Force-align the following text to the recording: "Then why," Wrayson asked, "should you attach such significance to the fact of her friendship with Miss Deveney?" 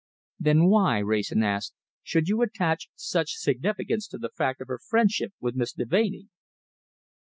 "Then 0.39 0.65
why," 0.65 0.97
Wrayson 0.97 1.43
asked, 1.43 1.75
"should 2.01 2.27
you 2.27 2.41
attach 2.41 2.89
such 2.95 3.35
significance 3.35 4.07
to 4.07 4.17
the 4.17 4.29
fact 4.35 4.59
of 4.59 4.67
her 4.67 4.79
friendship 4.79 5.31
with 5.39 5.53
Miss 5.55 5.73
Deveney?" 5.73 6.29